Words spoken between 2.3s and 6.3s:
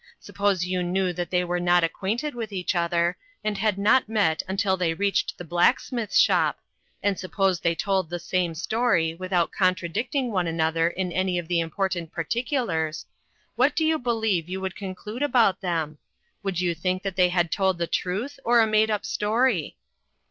with each other, and had not met until they reached the blacksmith's